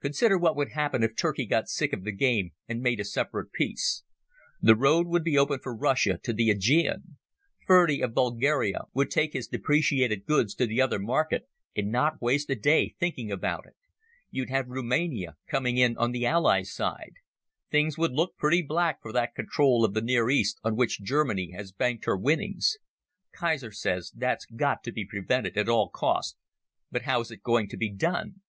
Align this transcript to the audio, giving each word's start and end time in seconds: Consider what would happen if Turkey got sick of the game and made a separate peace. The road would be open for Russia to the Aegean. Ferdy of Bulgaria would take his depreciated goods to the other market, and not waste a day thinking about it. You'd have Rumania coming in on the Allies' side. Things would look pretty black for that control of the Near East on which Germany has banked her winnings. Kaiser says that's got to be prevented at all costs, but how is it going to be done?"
Consider 0.00 0.36
what 0.36 0.56
would 0.56 0.70
happen 0.72 1.04
if 1.04 1.14
Turkey 1.14 1.46
got 1.46 1.68
sick 1.68 1.92
of 1.92 2.02
the 2.02 2.10
game 2.10 2.50
and 2.66 2.80
made 2.82 2.98
a 2.98 3.04
separate 3.04 3.52
peace. 3.52 4.02
The 4.60 4.74
road 4.74 5.06
would 5.06 5.22
be 5.22 5.38
open 5.38 5.60
for 5.62 5.76
Russia 5.76 6.18
to 6.24 6.32
the 6.32 6.50
Aegean. 6.50 7.18
Ferdy 7.68 8.00
of 8.02 8.12
Bulgaria 8.12 8.86
would 8.94 9.12
take 9.12 9.32
his 9.32 9.46
depreciated 9.46 10.26
goods 10.26 10.56
to 10.56 10.66
the 10.66 10.80
other 10.82 10.98
market, 10.98 11.48
and 11.76 11.92
not 11.92 12.20
waste 12.20 12.50
a 12.50 12.56
day 12.56 12.96
thinking 12.98 13.30
about 13.30 13.64
it. 13.64 13.76
You'd 14.32 14.48
have 14.50 14.66
Rumania 14.66 15.36
coming 15.46 15.76
in 15.76 15.96
on 15.98 16.10
the 16.10 16.26
Allies' 16.26 16.74
side. 16.74 17.12
Things 17.70 17.96
would 17.96 18.10
look 18.10 18.36
pretty 18.36 18.62
black 18.62 19.00
for 19.00 19.12
that 19.12 19.36
control 19.36 19.84
of 19.84 19.94
the 19.94 20.02
Near 20.02 20.30
East 20.30 20.58
on 20.64 20.74
which 20.74 21.00
Germany 21.04 21.52
has 21.52 21.70
banked 21.70 22.06
her 22.06 22.16
winnings. 22.16 22.76
Kaiser 23.30 23.70
says 23.70 24.10
that's 24.16 24.46
got 24.46 24.82
to 24.82 24.90
be 24.90 25.04
prevented 25.06 25.56
at 25.56 25.68
all 25.68 25.88
costs, 25.88 26.34
but 26.90 27.02
how 27.02 27.20
is 27.20 27.30
it 27.30 27.44
going 27.44 27.68
to 27.68 27.76
be 27.76 27.94
done?" 27.94 28.40